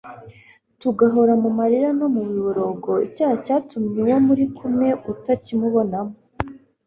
tugahora 0.81 1.33
mu 1.43 1.49
marira 1.57 1.89
no 1.99 2.07
mu 2.13 2.21
miborogo.icyaha 2.31 3.35
cyatumye 3.45 3.97
uwo 4.05 4.17
muri 4.27 4.43
kumwe 4.57 4.87
utakimubonamo 5.11 6.15